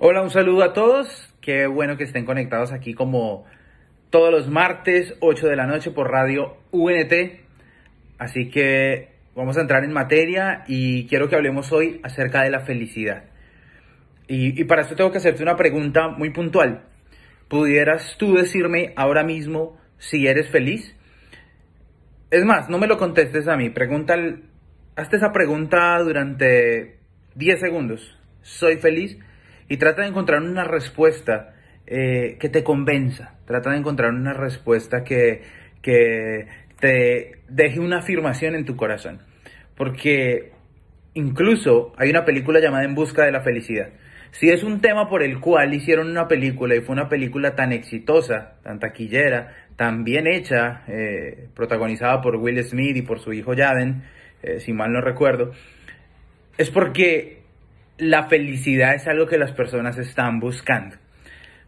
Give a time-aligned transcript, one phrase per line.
[0.00, 1.34] Hola, un saludo a todos.
[1.40, 3.46] Qué bueno que estén conectados aquí como
[4.10, 7.12] todos los martes, 8 de la noche por radio UNT.
[8.16, 12.60] Así que vamos a entrar en materia y quiero que hablemos hoy acerca de la
[12.60, 13.24] felicidad.
[14.28, 16.84] Y, para esto tengo que hacerte una pregunta muy puntual.
[17.48, 20.94] ¿Pudieras tú decirme ahora mismo si eres feliz?
[22.30, 23.68] Es más, no me lo contestes a mí.
[23.70, 24.14] Pregunta,
[24.94, 27.00] hazte esa pregunta durante
[27.34, 28.16] 10 segundos.
[28.42, 29.18] ¿Soy feliz?
[29.68, 31.54] Y trata de encontrar una respuesta
[31.86, 33.34] eh, que te convenza.
[33.46, 35.42] Trata de encontrar una respuesta que,
[35.82, 36.46] que
[36.80, 39.20] te deje una afirmación en tu corazón.
[39.76, 40.52] Porque
[41.14, 43.90] incluso hay una película llamada En Busca de la Felicidad.
[44.30, 47.72] Si es un tema por el cual hicieron una película y fue una película tan
[47.72, 53.54] exitosa, tan taquillera, tan bien hecha, eh, protagonizada por Will Smith y por su hijo
[53.56, 54.02] Jaden,
[54.42, 55.52] eh, si mal no recuerdo,
[56.58, 57.37] es porque
[57.98, 60.96] la felicidad es algo que las personas están buscando.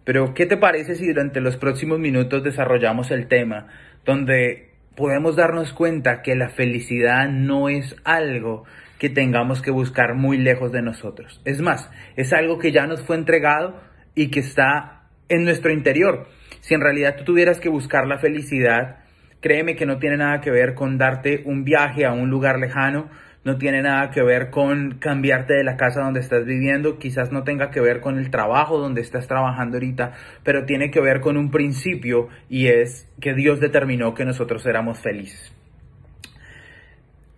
[0.05, 3.67] Pero, ¿qué te parece si durante los próximos minutos desarrollamos el tema
[4.05, 8.65] donde podemos darnos cuenta que la felicidad no es algo
[8.99, 11.43] que tengamos que buscar muy lejos de nosotros?
[11.45, 13.81] Es más, es algo que ya nos fue entregado
[14.15, 16.29] y que está en nuestro interior.
[16.61, 18.99] Si en realidad tú tuvieras que buscar la felicidad,
[19.41, 23.11] créeme que no tiene nada que ver con darte un viaje a un lugar lejano,
[23.45, 27.43] no tiene nada que ver con cambiarte de la casa donde estás viviendo, quizás no
[27.43, 30.13] tenga que ver con el trabajo donde estás trabajando ahorita,
[30.45, 35.01] pero tiene que ver con un principio y es que Dios determinó que nosotros éramos
[35.01, 35.55] felices.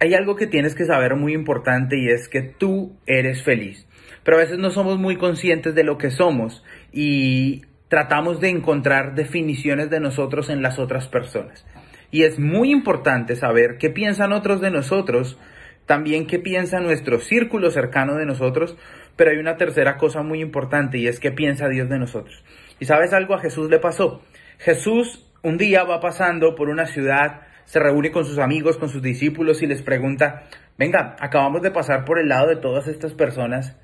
[0.01, 3.87] Hay algo que tienes que saber muy importante y es que tú eres feliz,
[4.25, 9.15] pero a veces no somos muy conscientes de lo que somos y tratamos de encontrar
[9.15, 11.65] definiciones de nosotros en las otras personas.
[12.11, 15.39] Y es muy importante saber qué piensan otros de nosotros
[15.87, 18.77] también qué piensa nuestro círculo cercano de nosotros,
[19.17, 22.45] pero hay una tercera cosa muy importante y es qué piensa Dios de nosotros.
[22.81, 24.23] Y sabes algo, a Jesús le pasó.
[24.59, 29.03] Jesús un día va pasando por una ciudad, se reúne con sus amigos, con sus
[29.03, 30.45] discípulos y les pregunta,
[30.79, 33.77] venga, acabamos de pasar por el lado de todas estas personas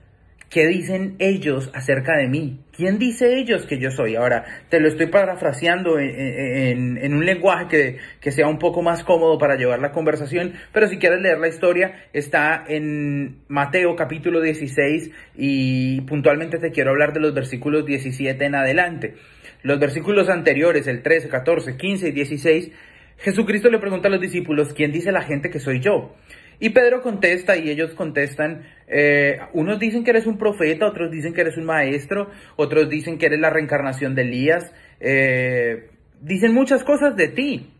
[0.51, 2.61] ¿Qué dicen ellos acerca de mí?
[2.75, 4.17] ¿Quién dice ellos que yo soy?
[4.17, 9.37] Ahora, te lo estoy parafraseando en, un lenguaje que, que, sea un poco más cómodo
[9.37, 15.11] para llevar la conversación, pero si quieres leer la historia, está en Mateo capítulo 16
[15.37, 19.17] y puntualmente te quiero hablar de los versículos 17 en adelante.
[19.63, 22.71] Los versículos anteriores, el 13, 14, 15 y 16,
[23.19, 26.15] Jesucristo le pregunta a los discípulos, ¿quién dice la gente que soy yo?
[26.61, 31.33] Y Pedro contesta y ellos contestan, eh, unos dicen que eres un profeta, otros dicen
[31.33, 36.83] que eres un maestro, otros dicen que eres la reencarnación de Elías, eh, dicen muchas
[36.83, 37.71] cosas de ti.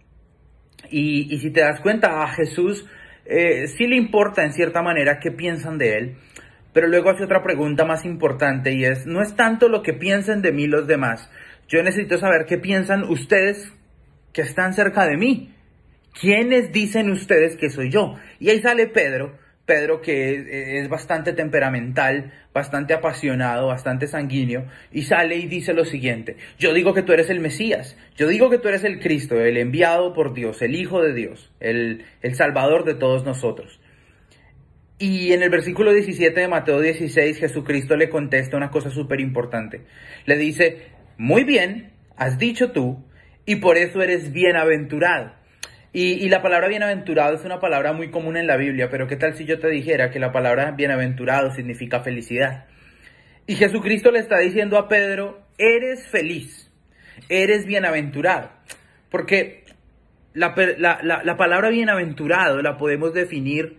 [0.91, 2.87] Y, si te das cuenta, a Jesús
[3.27, 6.17] eh, sí le importa en cierta manera qué piensan de él,
[6.73, 10.41] pero luego hace otra pregunta más importante y es, no es tanto lo que piensen
[10.41, 11.29] de mí los demás,
[11.67, 13.73] yo necesito saber qué piensan ustedes
[14.33, 15.55] que están cerca de mí.
[16.21, 18.17] ¿Quiénes dicen ustedes que soy yo?
[18.39, 19.37] Y ahí sale Pedro,
[19.69, 26.37] Pedro que es, bastante temperamental, bastante apasionado, bastante sanguíneo, y sale y dice lo siguiente,
[26.59, 29.59] yo digo que tú eres el Mesías, yo digo que tú eres el Cristo, el
[29.59, 33.79] enviado por Dios, el Hijo de Dios, el, el Salvador de todos nosotros.
[34.99, 39.83] Y en el versículo 17 de Mateo 16, Jesucristo le contesta una cosa súper importante.
[40.25, 40.89] Le dice,
[41.19, 43.05] muy bien, has dicho tú,
[43.45, 45.38] y por eso eres bienaventurado.
[45.93, 49.35] Y, la palabra bienaventurado es una palabra muy común en la Biblia, pero ¿qué tal
[49.35, 52.67] si yo te dijera que la palabra bienaventurado significa felicidad?
[53.47, 56.71] Y Jesucristo le está diciendo a Pedro, eres feliz,
[57.31, 58.51] eres bienaventurado.
[59.11, 59.65] Porque
[60.35, 63.79] la, palabra bienaventurado la podemos definir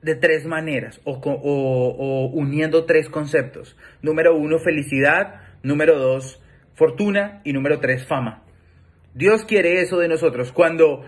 [0.00, 3.76] de tres maneras o, o, uniendo tres conceptos.
[4.00, 5.42] Número uno, felicidad.
[5.62, 6.42] Número dos,
[6.74, 7.42] fortuna.
[7.44, 8.42] Y número tres, fama.
[9.12, 10.50] Dios quiere eso de nosotros.
[10.52, 11.04] Cuando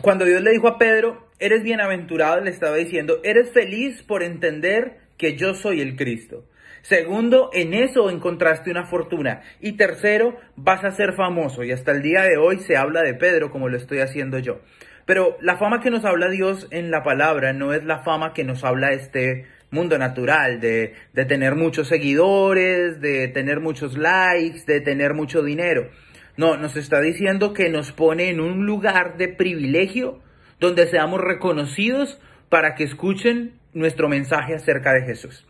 [0.00, 4.98] cuando Dios le dijo a Pedro, eres bienaventurado, le estaba diciendo, eres feliz por entender
[5.18, 6.44] que yo soy el Cristo.
[6.82, 9.42] Segundo, en eso encontraste una fortuna.
[9.60, 11.62] Y tercero, vas a ser famoso.
[11.62, 14.60] Y hasta el día de hoy se habla de Pedro como lo estoy haciendo yo.
[15.06, 18.44] Pero la fama que nos habla Dios en la palabra no es la fama que
[18.44, 24.80] nos habla este mundo natural, de, de tener muchos seguidores, de tener muchos likes, de
[24.80, 25.88] tener mucho dinero.
[26.36, 30.20] No, nos está diciendo que nos pone en un lugar de privilegio
[30.60, 35.46] donde seamos reconocidos para que escuchen nuestro mensaje acerca de Jesús.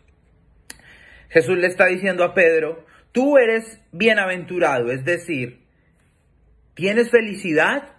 [1.29, 5.61] Jesús le está diciendo a Pedro, tú eres bienaventurado, es decir,
[6.73, 7.93] tienes felicidad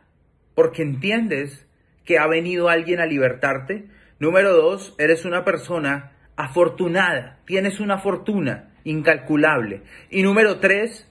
[0.54, 1.66] porque entiendes
[2.04, 3.86] que ha venido alguien a libertarte.
[4.18, 9.82] Número dos, eres una persona afortunada, tienes una fortuna incalculable.
[10.10, 11.10] Y número tres,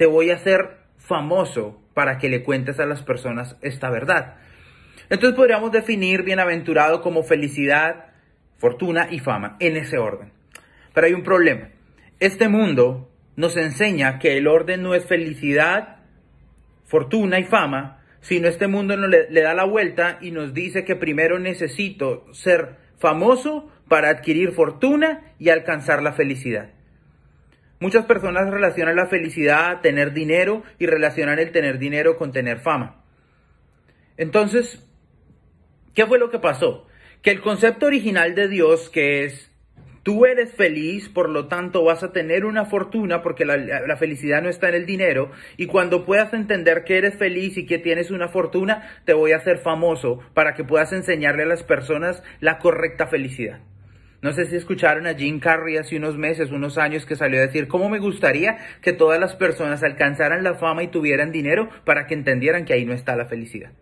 [0.00, 4.36] te voy a hacer famoso para que le cuentes a las personas esta verdad.
[5.10, 8.06] Entonces podríamos definir bienaventurado como felicidad,
[8.56, 10.32] fortuna y fama, en ese orden.
[10.94, 11.68] Pero hay un problema.
[12.18, 15.98] Este mundo nos enseña que el orden no es felicidad,
[16.86, 20.96] fortuna y fama, sino este mundo le, le da la vuelta y nos dice que
[20.96, 26.70] primero necesito ser famoso para adquirir fortuna y alcanzar la felicidad.
[27.80, 32.60] Muchas personas relacionan la felicidad a tener dinero y relacionan el tener dinero con tener
[32.60, 33.02] fama.
[34.16, 34.86] Entonces,
[35.94, 36.86] ¿qué fue lo que pasó?
[37.22, 39.50] Que el concepto original de Dios, que es
[40.02, 44.48] Tú eres feliz, por lo tanto vas a tener una fortuna porque la, felicidad no
[44.48, 45.30] está en el dinero.
[45.58, 49.36] Y cuando puedas entender que eres feliz y que tienes una fortuna, te voy a
[49.36, 53.60] hacer famoso para que puedas enseñarle a las personas la correcta felicidad.
[54.22, 57.46] No sé si escucharon a Jim Carrey hace unos meses, unos años, que salió a
[57.46, 62.06] decir, ¿cómo me gustaría que todas las personas alcanzaran la fama y tuvieran dinero para
[62.06, 63.72] que entendieran que ahí no está la felicidad?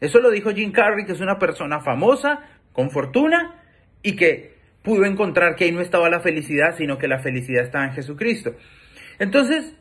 [0.00, 2.40] Eso lo dijo Jim Carrey, que es una persona famosa,
[2.72, 3.62] con fortuna,
[4.02, 7.86] y que pudo encontrar que ahí no estaba la felicidad, sino que la felicidad estaba
[7.86, 8.56] en Jesucristo.
[9.20, 9.76] Entonces,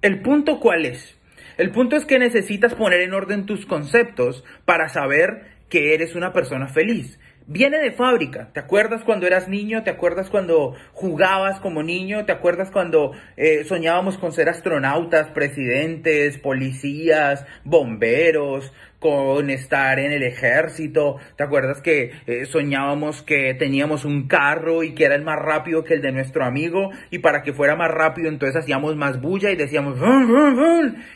[0.00, 1.18] ¿el punto cuál es?
[1.58, 6.32] El punto es que necesitas poner en orden tus conceptos para saber que eres una
[6.32, 7.18] persona feliz.
[7.48, 8.50] Viene de fábrica.
[8.52, 9.84] ¿Te acuerdas cuando eras niño?
[9.84, 12.24] ¿Te acuerdas cuando jugabas como niño?
[12.24, 20.22] ¿Te acuerdas cuando eh, soñábamos con ser astronautas, presidentes, policías, bomberos, con estar en el
[20.22, 21.16] ejército.
[21.36, 25.84] ¿Te acuerdas que eh, soñábamos que teníamos un carro y que era el más rápido
[25.84, 26.90] que el de nuestro amigo?
[27.10, 29.98] Y para que fuera más rápido entonces hacíamos más bulla y decíamos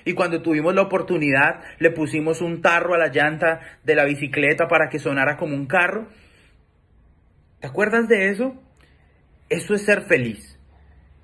[0.04, 4.68] Y cuando tuvimos la oportunidad le pusimos un tarro a la llanta de la bicicleta
[4.68, 6.08] para que sonara como un carro.
[7.60, 8.54] ¿Te acuerdas de eso?
[9.48, 10.58] Eso es ser feliz.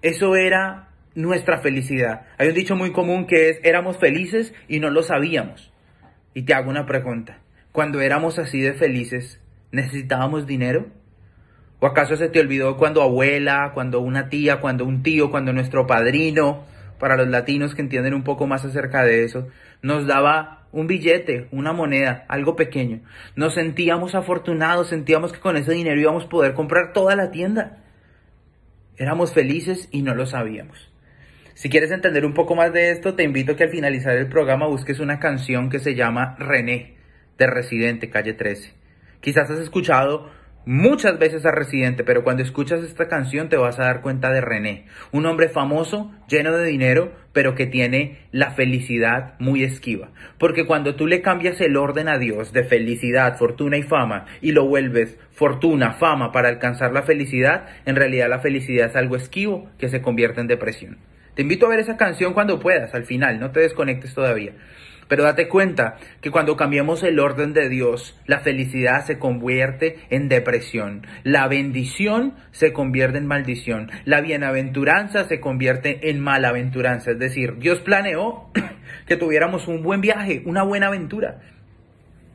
[0.03, 2.27] Eso era nuestra felicidad.
[2.39, 5.73] Hay un dicho muy común que es éramos felices y no lo sabíamos.
[6.37, 7.39] Y te hago una pregunta.
[7.73, 9.41] Cuando éramos así de felices,
[9.73, 10.85] ¿necesitábamos dinero?
[11.81, 15.87] ¿O acaso se te olvidó cuando abuela, cuando una tía, cuando un tío, cuando nuestro
[15.87, 16.65] padrino,
[16.99, 19.49] para los latinos que entienden un poco más acerca de eso,
[19.81, 23.01] nos daba un billete, una moneda, algo pequeño?
[23.35, 27.79] Nos sentíamos afortunados, sentíamos que con ese dinero íbamos a poder comprar toda la tienda.
[28.99, 30.93] Éramos felices y no lo sabíamos.
[31.57, 34.29] Si quieres entender un poco más de esto, te invito a que al finalizar el
[34.29, 36.97] programa busques una canción que se llama René,
[37.39, 38.75] de Residente, calle 13.
[39.23, 40.31] Quizás has escuchado
[40.67, 44.43] muchas veces a Residente, pero cuando escuchas esta canción te vas a dar cuenta de
[44.43, 50.11] René, un hombre famoso, lleno de dinero, pero que tiene la felicidad muy esquiva.
[50.37, 54.53] Porque cuando tú le cambias el orden a Dios de felicidad, fortuna y fama, y
[54.53, 59.71] lo vuelves fortuna, fama para alcanzar la felicidad, en realidad la felicidad es algo esquivo
[59.79, 60.99] que se convierte en depresión.
[61.37, 64.53] Te invito a ver esa canción cuando puedas, al final, no te desconectes todavía.
[65.07, 70.31] Pero date cuenta que cuando cambiamos el orden de Dios, la felicidad se convierte en
[70.31, 77.11] depresión, la bendición se convierte en maldición, la bienaventuranza se convierte en malaventuranza.
[77.11, 78.51] Es decir, Dios planeó
[79.07, 81.43] que tuviéramos un buen viaje, una buena aventura.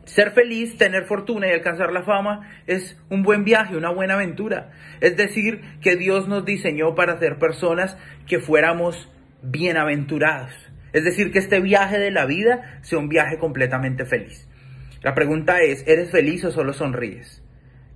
[0.05, 4.71] Ser feliz, tener fortuna y alcanzar la fama es un buen viaje, una buena aventura.
[4.99, 9.09] Es decir, que Dios nos diseñó para ser personas que fuéramos
[9.43, 10.51] bienaventurados.
[10.93, 14.47] Es decir, que este viaje de la vida sea un viaje completamente feliz.
[15.03, 17.41] La pregunta es, ¿eres feliz o solo sonríes?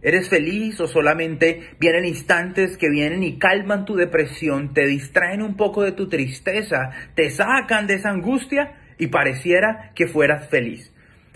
[0.02, 5.58] ¿Eres feliz o solamente vienen instantes que vienen y calman tu depresión, te distraen un
[5.58, 10.95] poco de tu tristeza, te sacan de esa angustia y pareciera que fueras feliz?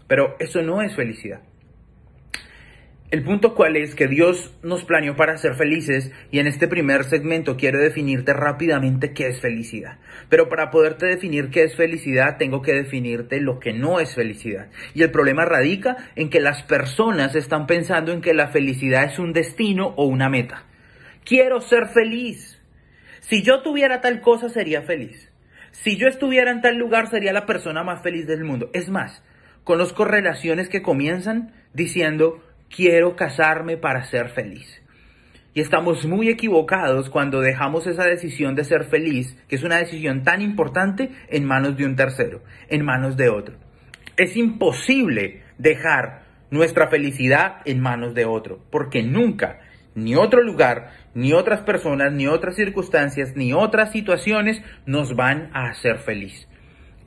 [0.09, 1.39] Pero eso no es felicidad.
[3.11, 7.05] El punto cual es que Dios nos planeó para ser felices y en este primer
[7.05, 9.97] segmento quiero definirte rápidamente qué es felicidad.
[10.29, 14.67] Pero para poderte definir qué es felicidad tengo que definirte lo que no es felicidad.
[14.93, 19.17] Y el problema radica en que las personas están pensando en que la felicidad es
[19.17, 20.65] un destino o una meta.
[21.23, 22.61] Quiero ser feliz.
[23.21, 25.31] Si yo tuviera tal cosa sería feliz.
[25.71, 28.69] Si yo estuviera en tal lugar sería la persona más feliz del mundo.
[28.73, 29.23] Es más,
[29.63, 34.81] Conozco relaciones que comienzan diciendo, quiero casarme para ser feliz.
[35.53, 40.23] Y estamos muy equivocados cuando dejamos esa decisión de ser feliz, que es una decisión
[40.23, 43.55] tan importante, en manos de un tercero, en manos de otro.
[44.15, 49.59] Es imposible dejar nuestra felicidad en manos de otro, porque nunca,
[49.95, 55.69] ni otro lugar, ni otras personas, ni otras circunstancias, ni otras situaciones nos van a
[55.69, 56.48] hacer feliz.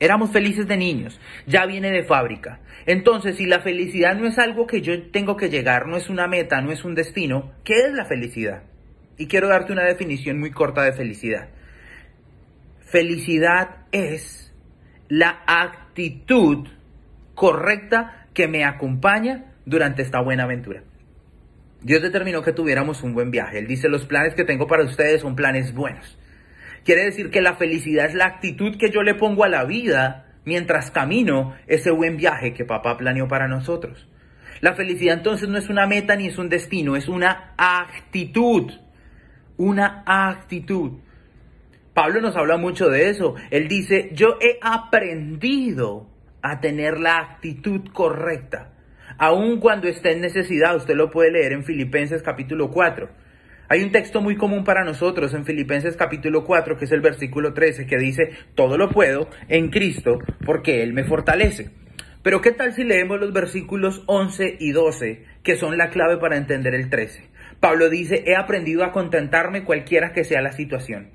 [0.02, 2.59] Éramos felices de niños, ya viene de fábrica.
[2.87, 6.26] Entonces, si la felicidad no es algo que yo tengo que llegar, no es una
[6.26, 8.64] meta, no es un destino, ¿qué es la felicidad?
[9.16, 11.50] Y quiero darte una definición muy corta de felicidad.
[12.80, 14.52] Felicidad es
[15.06, 16.66] la actitud
[17.37, 20.82] correcta que me acompaña durante esta buena aventura.
[21.80, 23.61] Dios determinó que tuviéramos un buen viaje.
[23.61, 26.18] Él dice, los planes que tengo para ustedes son planes buenos.
[26.85, 30.27] Quiere decir que la felicidad es la actitud que yo le pongo a la vida
[30.45, 34.09] mientras camino ese buen viaje que papá planeó para nosotros.
[34.61, 38.71] La felicidad entonces no es una meta ni es un destino, es una actitud.
[39.57, 40.99] Una actitud.
[41.95, 43.35] Pablo nos habla mucho de eso.
[43.51, 46.09] Él dice, yo he aprendido
[46.43, 48.73] a tener la actitud correcta.
[49.19, 53.09] Aun cuando esté en necesidad, usted lo puede leer en Filipenses capítulo 4.
[53.73, 57.55] Hay un texto muy común para nosotros en Filipenses capítulo 4, que es el versículo
[57.55, 61.71] 13, que dice, todo lo puedo en Cristo porque Él me fortalece.
[62.23, 66.37] Pero ¿qué tal si leemos los versículos 11 y 12, que son la clave para
[66.37, 67.31] entender el 13?
[67.61, 71.09] Pablo dice, he aprendido a contentarme cualquiera que sea la situación.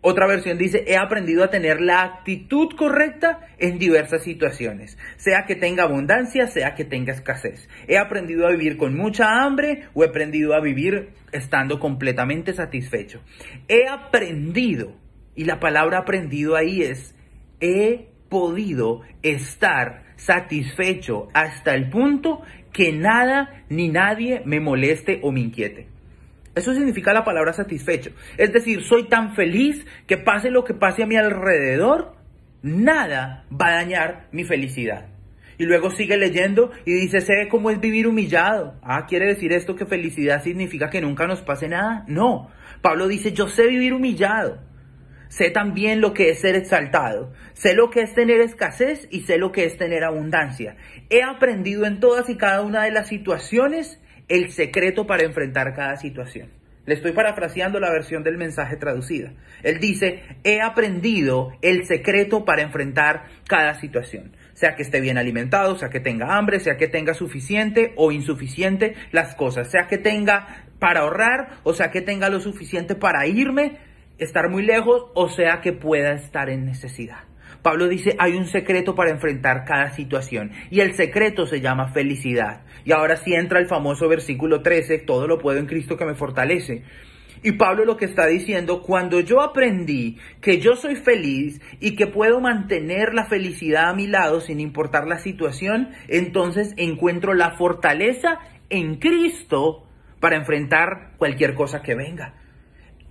[0.00, 5.56] Otra versión dice, he aprendido a tener la actitud correcta en diversas situaciones, sea que
[5.56, 7.68] tenga abundancia, sea que tenga escasez.
[7.88, 13.22] He aprendido a vivir con mucha hambre o he aprendido a vivir estando completamente satisfecho.
[13.66, 14.94] He aprendido,
[15.34, 17.16] y la palabra aprendido ahí es,
[17.60, 25.40] he podido estar satisfecho hasta el punto que nada ni nadie me moleste o me
[25.40, 25.97] inquiete.
[26.58, 28.10] Eso significa la palabra satisfecho.
[28.36, 32.16] Es decir, soy tan feliz que pase lo que pase a mi alrededor,
[32.62, 35.06] nada va a dañar mi felicidad.
[35.58, 38.74] Y luego sigue leyendo y dice, sé cómo es vivir humillado.
[38.82, 42.04] Ah, ¿quiere decir esto que felicidad significa que nunca nos pase nada?
[42.06, 42.50] No.
[42.80, 44.60] Pablo dice, yo sé vivir humillado.
[45.28, 47.32] Sé también lo que es ser exaltado.
[47.54, 50.76] Sé lo que es tener escasez y sé lo que es tener abundancia.
[51.10, 55.96] He aprendido en todas y cada una de las situaciones el secreto para enfrentar cada
[55.96, 56.50] situación.
[56.88, 59.34] Le estoy parafraseando la versión del mensaje traducida.
[59.62, 64.34] Él dice, he aprendido el secreto para enfrentar cada situación.
[64.54, 68.94] Sea que esté bien alimentado, sea que tenga hambre, sea que tenga suficiente o insuficiente
[69.12, 73.76] las cosas, sea que tenga para ahorrar o sea que tenga lo suficiente para irme,
[74.16, 77.27] estar muy lejos o sea que pueda estar en necesidad.
[77.62, 82.62] Pablo dice, hay un secreto para enfrentar cada situación y el secreto se llama felicidad.
[82.84, 86.14] Y ahora sí entra el famoso versículo 13, todo lo puedo en Cristo que me
[86.14, 86.84] fortalece.
[87.42, 92.06] Y Pablo lo que está diciendo, cuando yo aprendí que yo soy feliz y que
[92.06, 98.40] puedo mantener la felicidad a mi lado sin importar la situación, entonces encuentro la fortaleza
[98.70, 99.86] en Cristo
[100.20, 102.34] para enfrentar cualquier cosa que venga.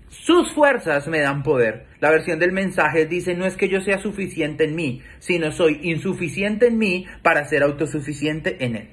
[0.10, 1.86] Sus fuerzas me dan poder.
[2.00, 5.80] La versión del mensaje dice, no es que yo sea suficiente en mí, sino soy
[5.84, 8.90] insuficiente en mí para ser autosuficiente en Él.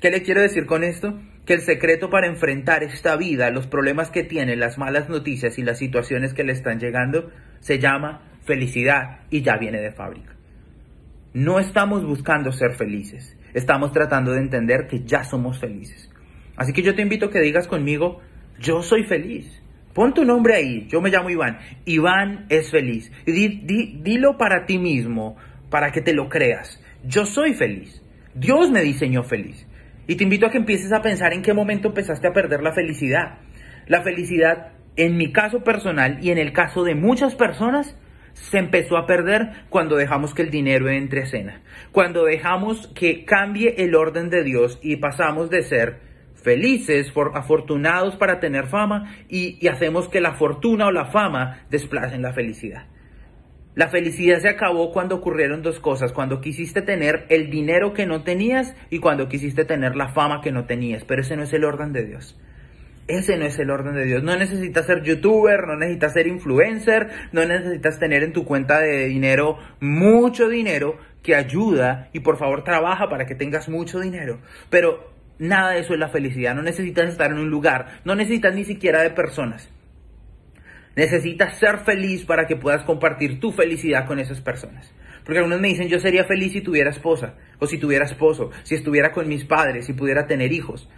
[0.00, 1.18] ¿Qué le quiero decir con esto?
[1.46, 5.62] Que el secreto para enfrentar esta vida, los problemas que tiene, las malas noticias y
[5.62, 10.34] las situaciones que le están llegando, se llama felicidad y ya viene de fábrica.
[11.32, 16.10] No estamos buscando ser felices, estamos tratando de entender que ya somos felices.
[16.56, 18.20] Así que yo te invito a que digas conmigo,
[18.60, 19.63] yo soy feliz.
[19.94, 21.58] Pon tu nombre ahí, yo me llamo Iván.
[21.84, 23.12] Iván es feliz.
[23.26, 23.32] Y
[24.02, 25.36] dilo para ti mismo,
[25.70, 26.82] para que te lo creas.
[27.04, 28.02] Yo soy feliz.
[28.34, 29.66] Dios me diseñó feliz.
[30.08, 32.72] Y te invito a que empieces a pensar en qué momento empezaste a perder la
[32.72, 33.38] felicidad.
[33.86, 37.96] La felicidad, en mi caso personal y en el caso de muchas personas,
[38.34, 41.62] se empezó a perder cuando dejamos que el dinero entre escena.
[41.92, 46.00] Cuando dejamos que cambie el orden de Dios y pasamos de ser
[46.44, 52.32] felices, afortunados para tener fama y, hacemos que la fortuna o la fama desplacen la
[52.32, 52.86] felicidad.
[53.74, 58.22] La felicidad se acabó cuando ocurrieron dos cosas, cuando quisiste tener el dinero que no
[58.22, 61.64] tenías y cuando quisiste tener la fama que no tenías, pero ese no es el
[61.64, 62.38] orden de Dios.
[63.06, 64.22] Ese no es el orden de Dios.
[64.22, 69.06] No necesitas ser youtuber, no necesitas ser influencer, no necesitas tener en tu cuenta de
[69.06, 74.38] dinero mucho dinero que ayuda y por favor trabaja para que tengas mucho dinero.
[74.70, 76.54] Pero Nada de eso es la felicidad.
[76.54, 78.00] No necesitas estar en un lugar.
[78.04, 79.68] No necesitas ni siquiera de personas.
[80.96, 84.94] Necesitas ser feliz para que puedas compartir tu felicidad con esas personas.
[85.24, 88.74] Porque algunos me dicen, yo sería feliz si tuviera esposa, o si tuviera esposo, si
[88.74, 90.88] estuviera con mis padres, si pudiera tener hijos.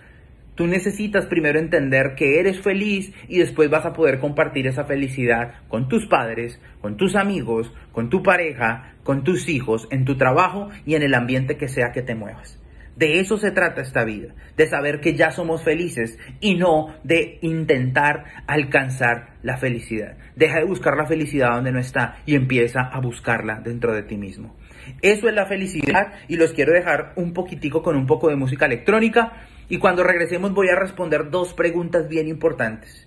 [0.57, 5.55] Tú necesitas primero entender que eres feliz y después vas a poder compartir esa felicidad
[5.69, 10.71] con tus padres, con tus amigos, con tu pareja, con tus hijos, en tu trabajo
[10.85, 12.59] y en el ambiente que sea que te muevas.
[12.96, 17.38] De eso se trata esta vida, de saber que ya somos felices y no de
[17.42, 20.16] intentar alcanzar la felicidad.
[20.34, 24.16] Deja de buscar la felicidad donde no está y empieza a buscarla dentro de ti
[24.16, 24.56] mismo.
[25.02, 28.64] Eso es la felicidad y los quiero dejar un poquitico con un poco de música
[28.64, 33.05] electrónica y cuando regresemos voy a responder dos preguntas bien importantes.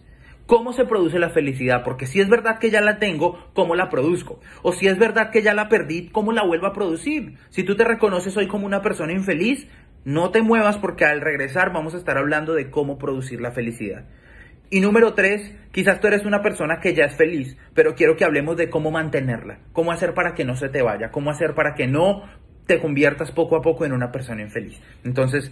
[0.49, 1.83] ¿Cómo se produce la felicidad?
[1.83, 4.39] Porque si es verdad que ya la tengo, ¿cómo la produzco?
[4.63, 7.35] O si es verdad que ya la perdí, ¿cómo la vuelvo a producir?
[7.51, 9.67] Si tú te reconoces hoy como una persona infeliz,
[10.05, 14.05] no te muevas porque al regresar vamos a estar hablando de cómo producir la felicidad.
[14.71, 18.25] Y número tres, quizás tú eres una persona que ya es feliz, pero quiero que
[18.25, 21.75] hablemos de cómo mantenerla, cómo hacer para que no se te vaya, cómo hacer para
[21.75, 22.23] que no
[22.65, 24.81] te conviertas poco a poco en una persona infeliz.
[25.03, 25.51] Entonces,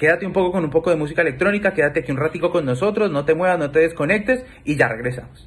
[0.00, 3.12] Quédate un poco con un poco de música electrónica, quédate aquí un ratico con nosotros,
[3.12, 5.46] no te muevas, no te desconectes y ya regresamos.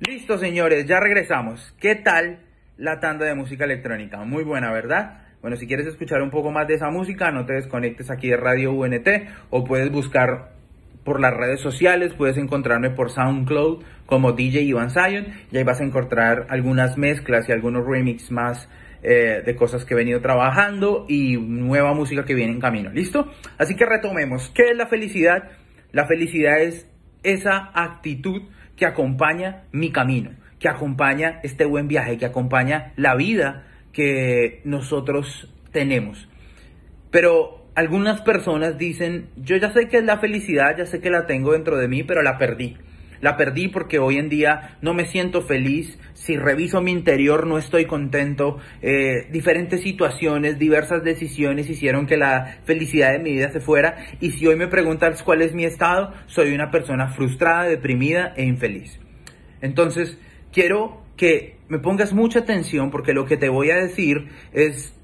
[0.00, 1.74] Listo, señores, ya regresamos.
[1.78, 2.38] ¿Qué tal
[2.78, 4.24] la tanda de música electrónica?
[4.24, 5.20] Muy buena, ¿verdad?
[5.42, 8.38] Bueno, si quieres escuchar un poco más de esa música, no te desconectes aquí de
[8.38, 9.06] Radio UNT
[9.50, 10.52] o puedes buscar
[11.04, 15.82] por las redes sociales, puedes encontrarme por SoundCloud como DJ Ivan Zion y ahí vas
[15.82, 18.66] a encontrar algunas mezclas y algunos remix más
[19.02, 22.90] eh, de cosas que he venido trabajando y nueva música que viene en camino.
[22.90, 23.32] ¿Listo?
[23.58, 24.50] Así que retomemos.
[24.54, 25.50] ¿Qué es la felicidad?
[25.92, 26.90] La felicidad es
[27.22, 28.42] esa actitud
[28.76, 35.52] que acompaña mi camino, que acompaña este buen viaje, que acompaña la vida que nosotros
[35.72, 36.28] tenemos.
[37.10, 41.26] Pero algunas personas dicen, yo ya sé que es la felicidad, ya sé que la
[41.26, 42.76] tengo dentro de mí, pero la perdí.
[43.20, 45.98] La perdí porque hoy en día no me siento feliz.
[46.14, 48.58] Si reviso mi interior no estoy contento.
[48.82, 53.96] Eh, diferentes situaciones, diversas decisiones hicieron que la felicidad de mi vida se fuera.
[54.20, 58.44] Y si hoy me preguntas cuál es mi estado, soy una persona frustrada, deprimida e
[58.44, 58.98] infeliz.
[59.60, 60.18] Entonces,
[60.52, 64.94] quiero que me pongas mucha atención porque lo que te voy a decir es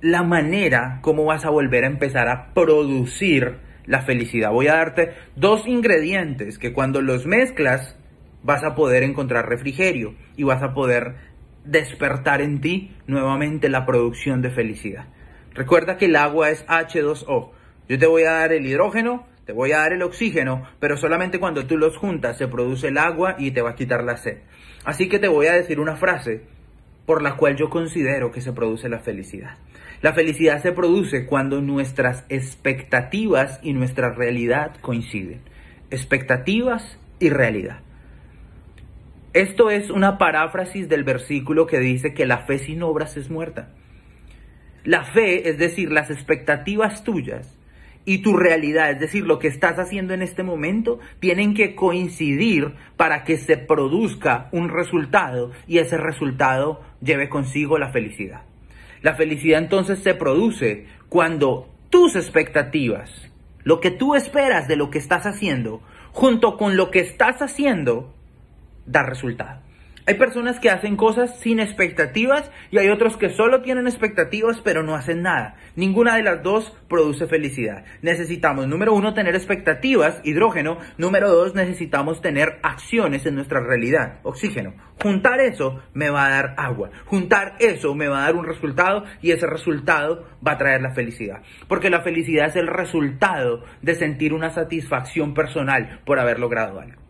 [0.00, 4.50] la manera como vas a volver a empezar a producir la felicidad.
[4.50, 7.96] Voy a darte dos ingredientes que cuando los mezclas
[8.42, 11.16] vas a poder encontrar refrigerio y vas a poder
[11.64, 15.06] despertar en ti nuevamente la producción de felicidad.
[15.54, 17.50] Recuerda que el agua es H2O.
[17.88, 21.40] Yo te voy a dar el hidrógeno, te voy a dar el oxígeno, pero solamente
[21.40, 24.38] cuando tú los juntas se produce el agua y te va a quitar la sed.
[24.84, 26.42] Así que te voy a decir una frase
[27.06, 29.56] por la cual yo considero que se produce la felicidad.
[30.06, 35.40] La felicidad se produce cuando nuestras expectativas y nuestra realidad coinciden.
[35.90, 37.80] Expectativas y realidad.
[39.32, 43.70] Esto es una paráfrasis del versículo que dice que la fe sin obras es muerta.
[44.84, 47.58] La fe, es decir, las expectativas tuyas
[48.04, 52.74] y tu realidad, es decir, lo que estás haciendo en este momento, tienen que coincidir
[52.96, 58.42] para que se produzca un resultado y ese resultado lleve consigo la felicidad.
[59.02, 63.10] La felicidad entonces se produce cuando tus expectativas,
[63.62, 65.82] lo que tú esperas de lo que estás haciendo,
[66.12, 68.14] junto con lo que estás haciendo,
[68.86, 69.60] da resultado.
[70.08, 74.84] Hay personas que hacen cosas sin expectativas y hay otros que solo tienen expectativas pero
[74.84, 75.56] no hacen nada.
[75.74, 77.84] Ninguna de las dos produce felicidad.
[78.02, 80.78] Necesitamos, número uno, tener expectativas, hidrógeno.
[80.96, 84.74] Número dos, necesitamos tener acciones en nuestra realidad, oxígeno.
[85.02, 86.90] Juntar eso me va a dar agua.
[87.06, 90.94] Juntar eso me va a dar un resultado y ese resultado va a traer la
[90.94, 91.42] felicidad.
[91.66, 97.05] Porque la felicidad es el resultado de sentir una satisfacción personal por haber logrado algo.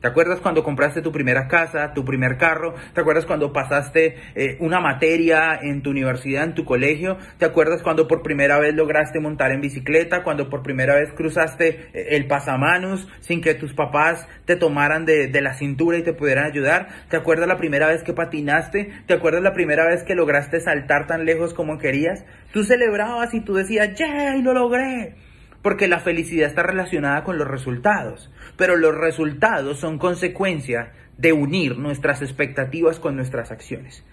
[0.00, 2.74] ¿Te acuerdas cuando compraste tu primera casa, tu primer carro?
[2.94, 7.18] ¿Te acuerdas cuando pasaste eh, una materia en tu universidad, en tu colegio?
[7.36, 10.22] ¿Te acuerdas cuando por primera vez lograste montar en bicicleta?
[10.22, 15.26] Cuando por primera vez cruzaste eh, el pasamanos sin que tus papás te tomaran de,
[15.26, 16.88] de la cintura y te pudieran ayudar?
[17.10, 18.90] ¿Te acuerdas la primera vez que patinaste?
[19.06, 22.24] ¿Te acuerdas la primera vez que lograste saltar tan lejos como querías?
[22.54, 24.40] Tú celebrabas y tú decías, ¡yay!
[24.40, 25.14] ¡Lo logré!
[25.62, 31.76] Porque la felicidad está relacionada con los resultados, pero los resultados son consecuencia de unir
[31.76, 34.04] nuestras expectativas con nuestras acciones.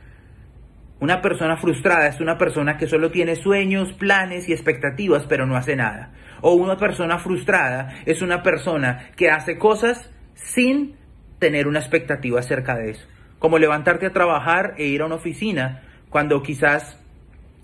[1.00, 5.56] Una persona frustrada es una persona que solo tiene sueños, planes y expectativas, pero no
[5.56, 6.12] hace nada.
[6.42, 10.96] O una persona frustrada es una persona que hace cosas sin
[11.40, 13.08] tener una expectativa acerca de eso.
[13.38, 17.00] Como levantarte a trabajar e ir a una oficina cuando quizás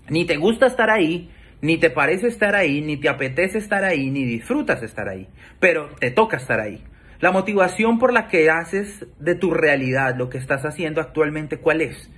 [0.08, 1.30] ni te gusta estar ahí,
[1.64, 5.28] ni te parece estar ahí, ni te apetece estar ahí, ni disfrutas estar ahí,
[5.60, 6.84] pero te toca estar ahí.
[7.20, 11.80] La motivación por la que haces de tu realidad lo que estás haciendo actualmente, ¿cuál
[11.80, 12.10] es?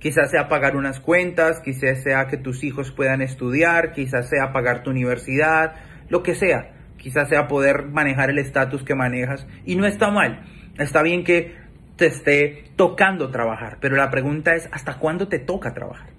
[0.00, 4.82] Quizás sea pagar unas cuentas, quizás sea que tus hijos puedan estudiar, quizás sea pagar
[4.82, 5.76] tu universidad,
[6.08, 6.72] lo que sea.
[6.96, 9.46] Quizás sea poder manejar el estatus que manejas.
[9.64, 10.42] Y no está mal.
[10.76, 11.54] Está bien que
[11.94, 16.17] te esté tocando trabajar, pero la pregunta es, ¿hasta cuándo te toca trabajar?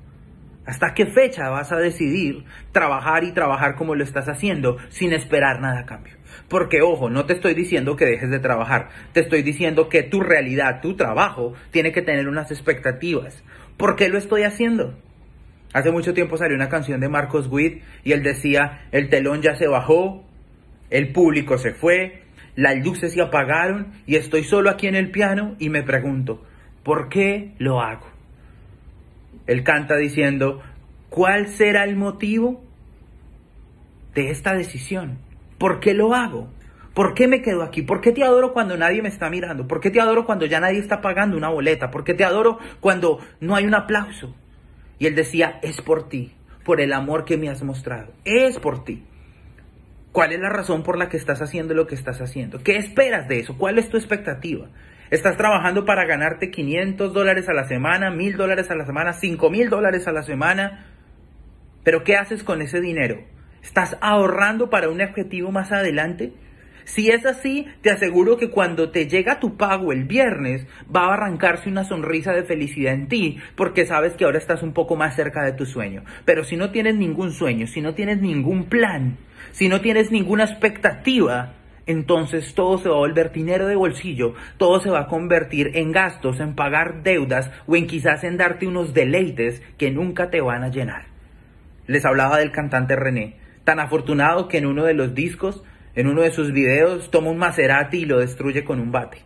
[0.69, 5.59] ¿Hasta qué fecha vas a decidir trabajar y trabajar como lo estás haciendo sin esperar
[5.61, 6.13] nada a cambio?
[6.47, 10.21] Porque ojo, no te estoy diciendo que dejes de trabajar, te estoy diciendo que tu
[10.21, 13.43] realidad, tu trabajo, tiene que tener unas expectativas.
[13.77, 14.93] ¿Por qué lo estoy haciendo?
[15.73, 19.55] Hace mucho tiempo salió una canción de Marcos Witt y él decía, el telón ya
[19.55, 20.23] se bajó,
[20.91, 25.55] el público se fue, las luces se apagaron y estoy solo aquí en el piano
[25.57, 26.45] y me pregunto,
[26.83, 28.18] ¿por qué lo hago?
[29.49, 30.61] Él canta diciendo,
[31.09, 32.63] ¿cuál será el motivo
[34.13, 35.17] de esta decisión?
[35.57, 36.51] ¿Por qué lo hago?
[36.93, 37.81] ¿Por qué me quedo aquí?
[37.81, 39.67] ¿Por qué te adoro cuando nadie me está mirando?
[39.67, 41.89] ¿Por qué te adoro cuando ya nadie está pagando una boleta?
[41.89, 44.35] ¿Por qué te adoro cuando no hay un aplauso?
[44.99, 46.31] Y él decía, es por ti,
[46.63, 48.13] por el amor que me has mostrado.
[48.25, 49.03] Es por ti.
[50.11, 52.61] ¿Cuál es la razón por la que estás haciendo lo que estás haciendo?
[52.61, 53.57] ¿Qué esperas de eso?
[53.57, 54.67] ¿Cuál es tu expectativa?
[55.11, 59.69] ¿Estás trabajando para ganarte 500 dólares a la semana, 1000 dólares a la semana, 5000
[59.69, 60.85] dólares a la semana?
[61.83, 63.23] Pero ¿qué haces con ese dinero?
[63.63, 66.33] ¿Estás ahorrando para un objetivo más adelante?
[66.85, 71.13] Si es así, te aseguro que cuando te llega tu pago el viernes, va a
[71.15, 75.15] arrancarse una sonrisa de felicidad en ti, porque sabes que ahora estás un poco más
[75.15, 76.03] cerca de tu sueño.
[76.25, 79.17] Pero si no tienes ningún sueño, si no tienes ningún plan,
[79.53, 81.53] si no tienes ninguna expectativa,
[81.89, 85.91] entonces todo se va a volver dinero de bolsillo, todo se va a convertir en
[85.91, 90.63] gastos, en pagar deudas o en quizás en darte unos deleites que nunca te van
[90.63, 91.07] a llenar.
[91.87, 95.63] Les hablaba del cantante René, tan afortunado que en uno de los discos
[95.95, 99.17] en uno de sus videos toma un Maserati y lo destruye con un bate.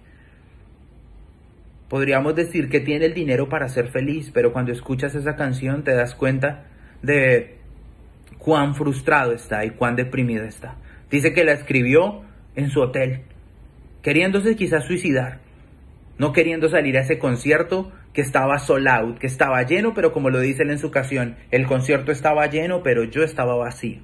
[1.90, 5.94] Podríamos decir que tiene el dinero para ser feliz, pero cuando escuchas esa canción te
[5.94, 6.66] das cuenta
[7.02, 7.58] de
[8.38, 10.78] cuán frustrado está y cuán deprimido está.
[11.12, 12.24] Dice que la escribió
[12.56, 13.22] en su hotel,
[14.02, 15.40] queriéndose quizás suicidar,
[16.18, 20.30] no queriendo salir a ese concierto que estaba sold out, que estaba lleno, pero como
[20.30, 24.00] lo dice él en su canción, el concierto estaba lleno, pero yo estaba vacío.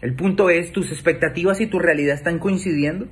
[0.00, 3.06] El punto es, tus expectativas y tu realidad están coincidiendo.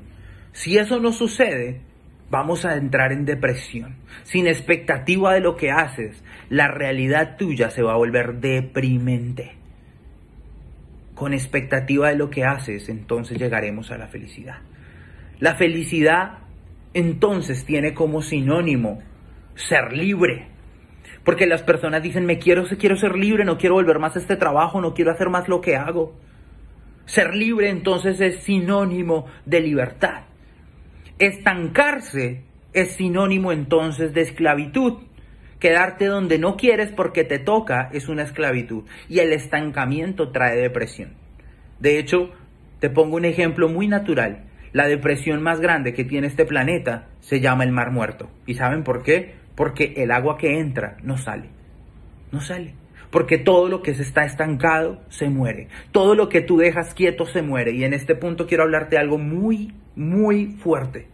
[0.52, 1.83] Si eso no sucede,
[2.31, 3.96] vamos a entrar en depresión.
[4.24, 9.58] Sin expectativa de lo que haces, la realidad tuya se va a volver deprimente.
[11.18, 14.59] Con expectativa de lo que haces, entonces llegaremos a la felicidad.
[15.40, 16.38] La felicidad
[16.94, 19.02] entonces tiene como sinónimo
[19.57, 20.46] ser libre.
[21.24, 24.37] Porque las personas dicen, me quiero, quiero ser libre, no quiero volver más a este
[24.37, 26.14] trabajo, no quiero hacer más lo que hago.
[27.07, 30.22] Ser libre entonces es sinónimo de libertad.
[31.18, 35.08] Estancarse es sinónimo entonces de esclavitud.
[35.59, 41.14] Quedarte donde no quieres porque te toca es una esclavitud y el estancamiento trae depresión.
[41.81, 42.31] De hecho,
[42.79, 44.44] te pongo un ejemplo muy natural.
[44.73, 48.31] La depresión más grande que tiene este planeta se llama el mar muerto.
[48.47, 49.35] ¿Y saben por qué?
[49.57, 51.49] Porque el agua que entra no sale.
[52.31, 52.75] No sale.
[53.11, 55.68] Porque todo lo que se está estancado se muere.
[55.90, 57.73] Todo lo que tú dejas quieto se muere.
[57.73, 61.09] Y en este punto quiero hablarte algo muy, muy fuerte.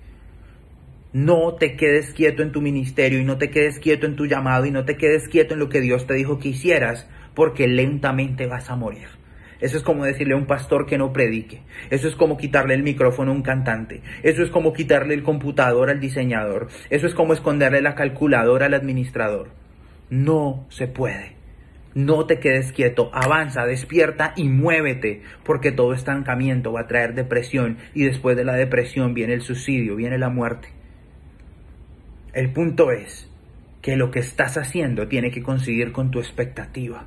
[1.15, 4.67] No te quedes quieto en tu ministerio y no te quedes quieto en tu llamado
[4.67, 8.49] y no te quedes quieto en lo que Dios te dijo que hicieras, porque lentamente
[8.49, 9.07] vas a morir.
[9.61, 11.63] Eso es como decirle a un pastor que no predique.
[11.91, 14.03] Eso es como quitarle el micrófono a un cantante.
[14.25, 16.67] Eso es como quitarle el computador al diseñador.
[16.91, 19.51] Eso es como esconderle la calculadora al administrador.
[20.11, 21.37] No se puede.
[21.95, 27.79] No te quedes quieto, avanza, despierta y muévete, porque todo estancamiento va a traer depresión
[27.95, 30.71] y después de la depresión viene el suicidio, viene la muerte.
[32.35, 33.31] El punto es
[33.81, 37.07] que lo que estás haciendo tiene que coincidir con tu expectativa.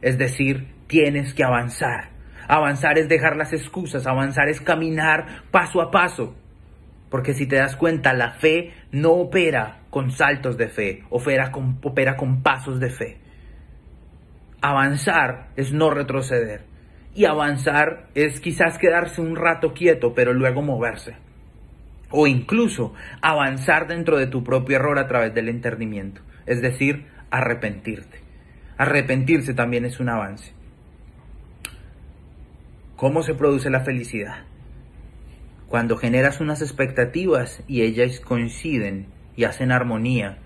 [0.00, 2.08] Es decir, tienes que avanzar.
[2.48, 6.34] Avanzar es dejar las excusas, avanzar es caminar paso a paso.
[7.10, 11.78] Porque si te das cuenta, la fe no opera con saltos de fe, opera con,
[11.82, 13.18] opera con pasos de fe.
[14.62, 16.64] Avanzar es no retroceder.
[17.14, 21.16] Y avanzar es quizás quedarse un rato quieto, pero luego moverse.
[22.16, 26.20] O incluso avanzar dentro de tu propio error a través del entendimiento.
[26.46, 28.20] Es decir, arrepentirte.
[28.78, 30.52] Arrepentirse también es un avance.
[32.94, 34.44] ¿Cómo se produce la felicidad?
[35.66, 40.38] Cuando generas unas expectativas y ellas coinciden y hacen armonía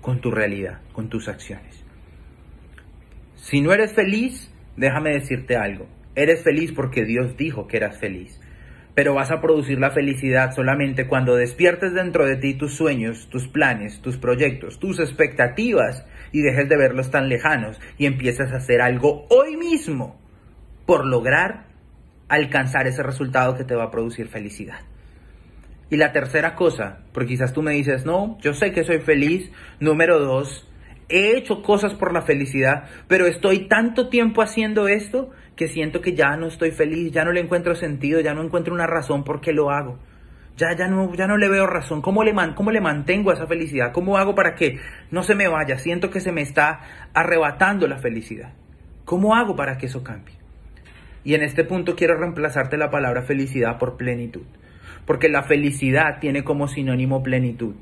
[0.00, 1.84] con tu realidad, con tus acciones.
[3.36, 5.86] Si no eres feliz, déjame decirte algo.
[6.14, 8.39] Eres feliz porque Dios dijo que eras feliz.
[9.00, 13.48] Pero vas a producir la felicidad solamente cuando despiertes dentro de ti tus sueños, tus
[13.48, 18.82] planes, tus proyectos, tus expectativas y dejes de verlos tan lejanos y empieces a hacer
[18.82, 20.20] algo hoy mismo
[20.84, 21.64] por lograr
[22.28, 24.80] alcanzar ese resultado que te va a producir felicidad.
[25.88, 29.50] Y la tercera cosa, porque quizás tú me dices, no, yo sé que soy feliz.
[29.80, 30.68] Número dos,
[31.08, 36.14] he hecho cosas por la felicidad, pero estoy tanto tiempo haciendo esto que siento que
[36.14, 39.42] ya no estoy feliz, ya no le encuentro sentido, ya no encuentro una razón por
[39.42, 39.98] qué lo hago.
[40.56, 42.00] Ya, ya, no, ya no le veo razón.
[42.00, 43.92] ¿Cómo le, man, ¿Cómo le mantengo esa felicidad?
[43.92, 44.78] ¿Cómo hago para que
[45.10, 45.76] no se me vaya?
[45.76, 46.80] Siento que se me está
[47.12, 48.54] arrebatando la felicidad.
[49.04, 50.34] ¿Cómo hago para que eso cambie?
[51.24, 54.46] Y en este punto quiero reemplazarte la palabra felicidad por plenitud.
[55.04, 57.74] Porque la felicidad tiene como sinónimo plenitud.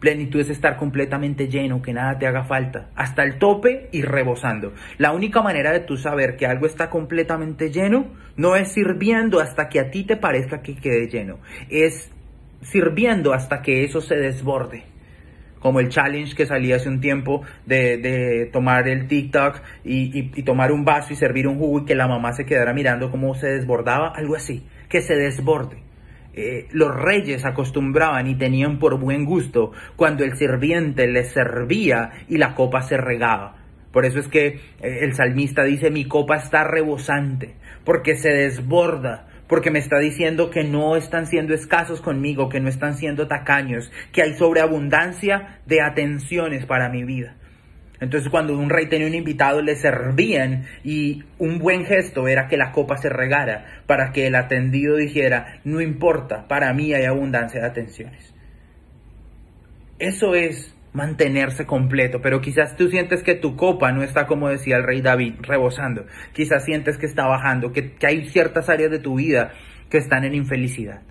[0.00, 4.72] Plenitud es estar completamente lleno, que nada te haga falta, hasta el tope y rebosando.
[4.96, 9.68] La única manera de tú saber que algo está completamente lleno no es sirviendo hasta
[9.68, 12.10] que a ti te parezca que quede lleno, es
[12.62, 14.84] sirviendo hasta que eso se desborde.
[15.58, 20.72] Como el challenge que salía hace un tiempo de, tomar el TikTok y, y tomar
[20.72, 23.48] un vaso y servir un jugo y que la mamá se quedara mirando cómo se
[23.48, 25.89] desbordaba, algo así, que se desborde.
[26.32, 32.38] Eh, los reyes acostumbraban y tenían por buen gusto cuando el sirviente les servía y
[32.38, 33.56] la copa se regaba.
[33.92, 39.26] Por eso es que eh, el salmista dice, mi copa está rebosante, porque se desborda,
[39.48, 43.90] porque me está diciendo que no están siendo escasos conmigo, que no están siendo tacaños,
[44.12, 47.34] que hay sobreabundancia de atenciones para mi vida.
[48.00, 52.56] Entonces cuando un rey tenía un invitado le servían y un buen gesto era que
[52.56, 57.60] la copa se regara para que el atendido dijera, no importa, para mí hay abundancia
[57.60, 58.34] de atenciones.
[59.98, 64.76] Eso es mantenerse completo, pero quizás tú sientes que tu copa no está como decía
[64.76, 68.98] el rey David, rebosando, quizás sientes que está bajando, que, que hay ciertas áreas de
[68.98, 69.52] tu vida
[69.88, 71.02] que están en infelicidad.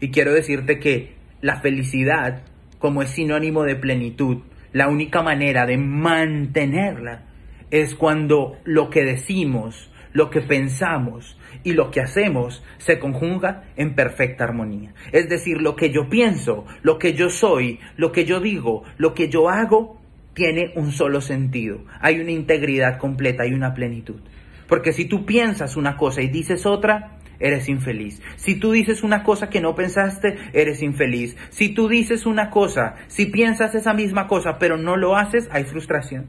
[0.00, 2.42] Y quiero decirte que la felicidad,
[2.78, 7.22] como es sinónimo de plenitud, la única manera de mantenerla
[7.70, 13.94] es cuando lo que decimos, lo que pensamos y lo que hacemos se conjuga en
[13.94, 14.94] perfecta armonía.
[15.12, 19.14] Es decir, lo que yo pienso, lo que yo soy, lo que yo digo, lo
[19.14, 20.00] que yo hago,
[20.34, 21.84] tiene un solo sentido.
[22.00, 24.20] Hay una integridad completa, hay una plenitud.
[24.68, 28.22] Porque si tú piensas una cosa y dices otra, eres infeliz.
[28.36, 31.36] Si tú dices una cosa que no pensaste, eres infeliz.
[31.50, 35.64] Si tú dices una cosa, si piensas esa misma cosa, pero no lo haces, hay
[35.64, 36.26] frustración.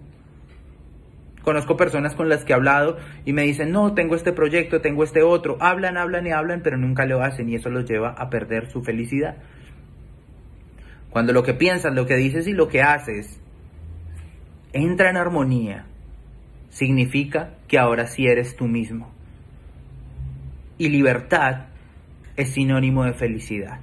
[1.44, 5.04] Conozco personas con las que he hablado y me dicen, no, tengo este proyecto, tengo
[5.04, 5.58] este otro.
[5.60, 8.82] Hablan, hablan y hablan, pero nunca lo hacen y eso los lleva a perder su
[8.82, 9.38] felicidad.
[11.10, 13.39] Cuando lo que piensas, lo que dices y lo que haces
[14.72, 15.86] entra en armonía,
[16.70, 19.12] significa que ahora sí eres tú mismo
[20.78, 21.68] y libertad
[22.36, 23.80] es sinónimo de felicidad.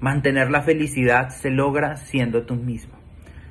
[0.00, 2.94] Mantener la felicidad se logra siendo tú mismo.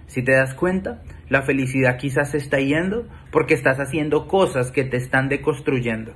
[0.08, 4.84] Si te das cuenta, la felicidad quizás se está yendo porque estás haciendo cosas que
[4.84, 6.14] te están deconstruyendo,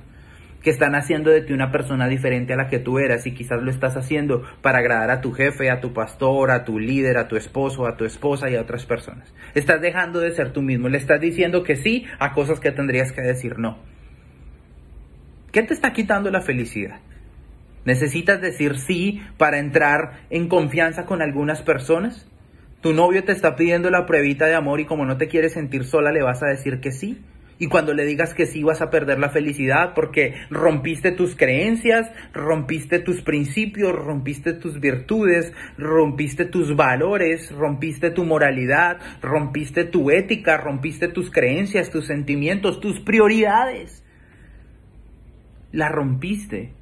[0.62, 3.60] que están haciendo de ti una persona diferente a la que tú eras y quizás
[3.60, 7.28] lo estás haciendo para agradar a tu jefe, a tu pastor, a tu líder, a
[7.28, 9.34] tu esposo, a tu esposa y a otras personas.
[9.54, 13.12] Estás dejando de ser tú mismo, le estás diciendo que sí a cosas que tendrías
[13.12, 13.78] que decir no.
[15.52, 17.00] ¿Qué te está quitando la felicidad?
[17.84, 22.28] ¿Necesitas decir sí para entrar en confianza con algunas personas?
[22.82, 25.84] ¿Tu novio te está pidiendo la pruebita de amor y como no te quieres sentir
[25.84, 27.20] sola le vas a decir que sí?
[27.58, 32.08] Y cuando le digas que sí vas a perder la felicidad porque rompiste tus creencias,
[32.32, 40.58] rompiste tus principios, rompiste tus virtudes, rompiste tus valores, rompiste tu moralidad, rompiste tu ética,
[40.58, 44.04] rompiste tus creencias, tus sentimientos, tus prioridades
[45.72, 46.72] la rompiste,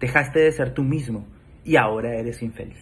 [0.00, 1.26] dejaste de ser tú mismo
[1.64, 2.78] y ahora eres infeliz.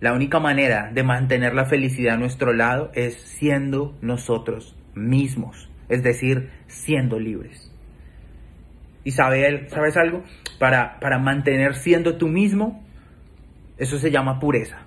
[0.00, 6.02] La única manera de mantener la felicidad a nuestro lado es siendo nosotros mismos, es
[6.02, 7.70] decir, siendo libres.
[9.04, 10.24] ¿Y sabes algo?
[10.58, 12.84] Para, para mantener siendo tú mismo,
[13.78, 14.86] eso se llama pureza.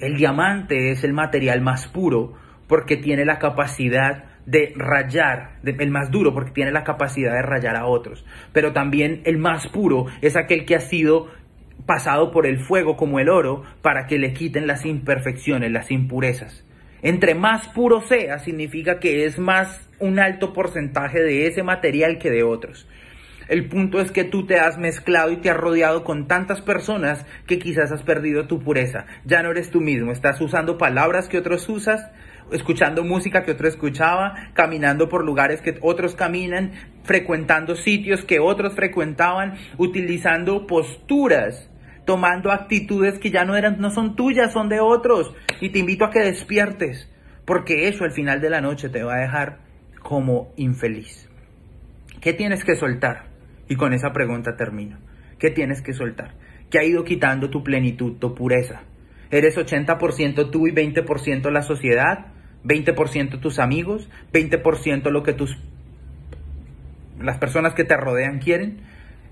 [0.00, 2.34] El diamante es el material más puro
[2.66, 7.76] porque tiene la capacidad de rayar, el más duro porque tiene la capacidad de rayar
[7.76, 11.28] a otros, pero también el más puro es aquel que ha sido
[11.86, 16.64] pasado por el fuego como el oro para que le quiten las imperfecciones, las impurezas.
[17.02, 22.30] Entre más puro sea, significa que es más un alto porcentaje de ese material que
[22.30, 22.88] de otros.
[23.48, 27.26] El punto es que tú te has mezclado y te has rodeado con tantas personas
[27.46, 29.06] que quizás has perdido tu pureza.
[29.24, 32.08] Ya no eres tú mismo, estás usando palabras que otros usas,
[32.52, 36.72] escuchando música que otro escuchaba, caminando por lugares que otros caminan,
[37.04, 41.70] frecuentando sitios que otros frecuentaban, utilizando posturas,
[42.04, 46.04] tomando actitudes que ya no eran no son tuyas, son de otros y te invito
[46.04, 47.08] a que despiertes,
[47.44, 49.58] porque eso al final de la noche te va a dejar
[50.00, 51.28] como infeliz.
[52.20, 53.24] ¿Qué tienes que soltar?
[53.68, 54.98] Y con esa pregunta termino.
[55.38, 56.34] ¿Qué tienes que soltar?
[56.70, 58.82] ¿Qué ha ido quitando tu plenitud, tu pureza?
[59.30, 62.31] ¿Eres 80% tú y 20% la sociedad?
[62.64, 65.56] 20% tus amigos, 20% lo que tus
[67.20, 68.80] las personas que te rodean quieren.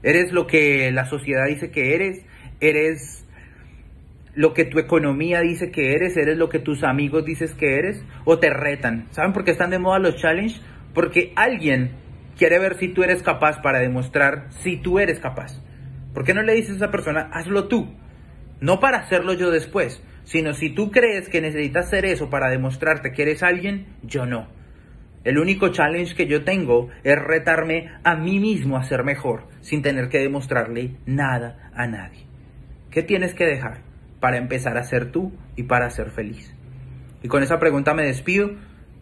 [0.02, 2.24] Eres lo que la sociedad dice que eres,
[2.60, 3.26] eres
[4.34, 8.02] lo que tu economía dice que eres, eres lo que tus amigos dices que eres
[8.24, 9.06] o te retan.
[9.10, 10.62] ¿Saben por qué están de moda los challenges?
[10.94, 11.92] Porque alguien
[12.38, 15.60] quiere ver si tú eres capaz para demostrar si tú eres capaz.
[16.14, 17.94] ¿Por qué no le dices a esa persona, hazlo tú?
[18.60, 23.12] No para hacerlo yo después, sino si tú crees que necesitas hacer eso para demostrarte
[23.12, 24.48] que eres alguien, yo no.
[25.22, 29.82] El único challenge que yo tengo es retarme a mí mismo a ser mejor, sin
[29.82, 32.24] tener que demostrarle nada a nadie.
[32.90, 33.82] ¿Qué tienes que dejar
[34.18, 36.54] para empezar a ser tú y para ser feliz?
[37.22, 38.52] Y con esa pregunta me despido.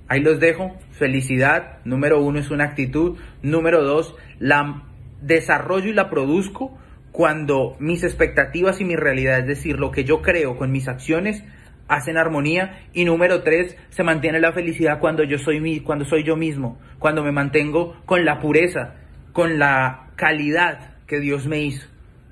[0.09, 0.77] Ahí los dejo.
[0.91, 3.17] Felicidad, número uno, es una actitud.
[3.43, 4.83] Número dos, la
[5.21, 6.77] desarrollo y la produzco
[7.13, 11.45] cuando mis expectativas y mi realidad, es decir, lo que yo creo con mis acciones,
[11.89, 12.81] hacen armonía.
[12.93, 16.79] Y número tres, se mantiene la felicidad cuando yo soy, mi, cuando soy yo mismo,
[16.99, 18.95] cuando me mantengo con la pureza,
[19.33, 21.87] con la calidad que Dios me hizo.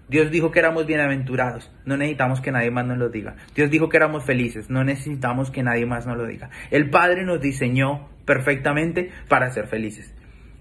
[0.08, 3.34] Dios dijo que éramos bienaventurados, no necesitamos que nadie más nos lo diga.
[3.56, 6.50] Dios dijo que éramos felices, no necesitamos que nadie más nos lo diga.
[6.70, 10.14] El Padre nos diseñó perfectamente para ser felices.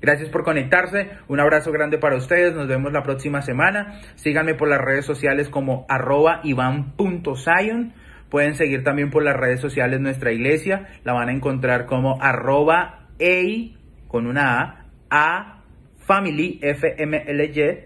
[0.06, 4.02] Gracias por conectarse, un abrazo grande para ustedes, nos vemos la próxima semana.
[4.14, 7.92] Síganme por las redes sociales como arroba ivan.zion.
[8.30, 13.08] Pueden seguir también por las redes sociales nuestra iglesia, la van a encontrar como arroba
[13.20, 15.64] a con una A, a
[16.06, 17.80] family, F M L Y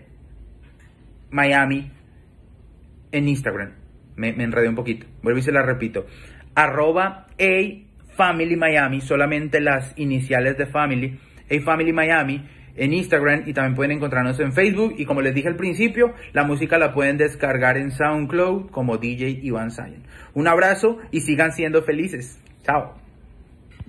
[1.30, 1.90] Miami
[3.14, 3.76] en Instagram.
[4.18, 5.08] Me, enredé un poquito.
[5.24, 6.06] Vuelvo y se la repito.
[6.54, 11.18] Arroba A Family Miami, solamente las iniciales de Family.
[11.50, 14.96] A Family Miami en Instagram y también pueden encontrarnos en Facebook.
[14.98, 19.40] Y como les dije al principio, la música la pueden descargar en SoundCloud como DJ
[19.44, 20.04] Iván Zion.
[20.34, 22.40] Un abrazo y sigan siendo felices.
[22.64, 23.09] Chao.